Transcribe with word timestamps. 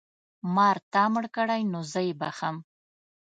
مار 0.55 0.77
تا 0.91 1.03
مړ 1.13 1.25
کړی 1.35 1.61
نو 1.71 1.79
زه 1.91 1.99
یې 2.07 2.13
بښم. 2.19 2.55